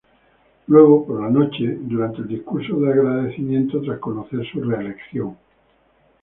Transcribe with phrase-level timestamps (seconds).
[0.65, 5.37] Luego, por la noche, durante el discurso de agradecimiento tras conocer su reelección.